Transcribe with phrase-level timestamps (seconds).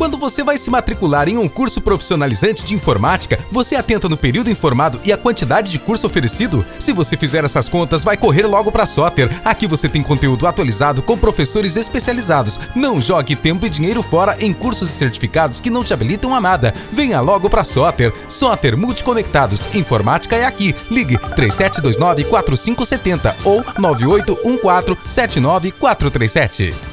[0.00, 4.50] Quando você vai se matricular em um curso profissionalizante de informática, você atenta no período
[4.50, 6.64] informado e a quantidade de curso oferecido?
[6.78, 9.28] Se você fizer essas contas, vai correr logo para a Soter.
[9.44, 12.58] Aqui você tem conteúdo atualizado com professores especializados.
[12.74, 16.40] Não jogue tempo e dinheiro fora em cursos e certificados que não te habilitam a
[16.40, 16.72] nada.
[16.90, 18.10] Venha logo para a Soter.
[18.26, 19.74] Soter Multiconectados.
[19.74, 20.74] Informática é aqui.
[20.90, 26.89] Ligue 3729 4570 ou 9814 79437.